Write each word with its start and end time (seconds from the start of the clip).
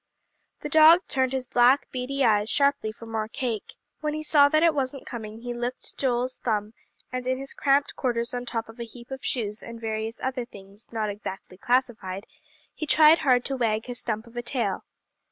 The 0.61 0.69
dog 0.69 1.01
turned 1.07 1.31
his 1.31 1.47
black, 1.47 1.85
beady 1.91 2.25
eyes 2.25 2.49
sharply 2.49 2.91
for 2.91 3.05
more 3.05 3.27
cake. 3.27 3.75
When 3.99 4.15
he 4.15 4.23
saw 4.23 4.49
that 4.49 4.63
it 4.63 4.73
wasn't 4.73 5.05
coming, 5.05 5.41
he 5.41 5.53
licked 5.53 5.95
Joel's 5.95 6.37
thumb; 6.37 6.73
and 7.11 7.27
in 7.27 7.37
his 7.37 7.53
cramped 7.53 7.95
quarters 7.95 8.33
on 8.33 8.47
top 8.47 8.67
of 8.67 8.79
a 8.79 8.83
heap 8.83 9.11
of 9.11 9.23
shoes 9.23 9.61
and 9.61 9.79
various 9.79 10.19
other 10.19 10.43
things 10.45 10.87
not 10.91 11.11
exactly 11.11 11.59
classified, 11.59 12.25
he 12.73 12.87
tried 12.87 13.19
hard 13.19 13.45
to 13.45 13.55
wag 13.55 13.85
his 13.85 13.99
stump 13.99 14.25
of 14.25 14.35
a 14.35 14.41
tail. 14.41 14.85